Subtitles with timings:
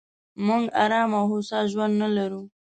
[0.45, 2.41] موږ ارام او هوسا ژوند نه لرو.